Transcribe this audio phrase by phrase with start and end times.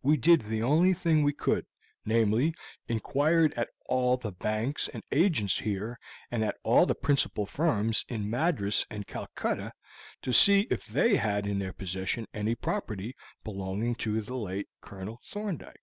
[0.00, 1.66] We did the only thing we could,
[2.04, 2.54] namely,
[2.86, 5.98] inquired at all the banks and agents here
[6.30, 9.72] and at all the principal firms in Madras and Calcutta
[10.22, 15.20] to ask if they had in their possession any property belonging to the late Colonel
[15.26, 15.82] Thorndyke."